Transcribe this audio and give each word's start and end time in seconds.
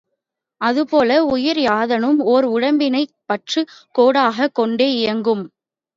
அதுபோல 0.61 1.25
உயிர் 1.25 1.57
யாதானும் 1.59 2.19
ஓர் 2.27 2.45
உடம்பினைப் 2.45 3.13
பற்றுக் 3.25 3.69
கோடாகக் 3.97 4.53
கொண்டே 4.53 4.93
இயங்கும். 4.95 5.43